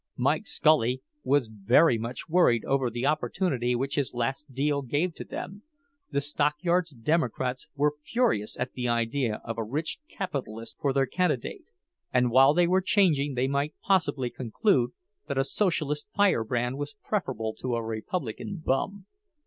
[0.17, 5.23] Mike Scully was very much worried over the opportunity which his last deal gave to
[5.23, 11.65] them—the stockyards Democrats were furious at the idea of a rich capitalist for their candidate,
[12.11, 14.89] and while they were changing they might possibly conclude
[15.27, 19.05] that a Socialist firebrand was preferable to a Republican bum.